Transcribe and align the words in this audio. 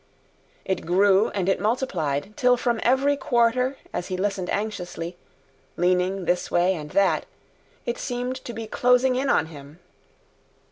It 0.65 0.83
grew 0.87 1.29
and 1.29 1.47
it 1.47 1.59
multiplied, 1.59 2.35
till 2.35 2.57
from 2.57 2.79
every 2.81 3.15
quarter 3.15 3.77
as 3.93 4.07
he 4.07 4.17
listened 4.17 4.49
anxiously, 4.49 5.15
leaning 5.77 6.25
this 6.25 6.49
way 6.49 6.73
and 6.73 6.89
that, 6.89 7.27
it 7.85 7.99
seemed 7.99 8.37
to 8.45 8.51
be 8.51 8.65
closing 8.65 9.15
in 9.15 9.29
on 9.29 9.45
him. 9.45 9.77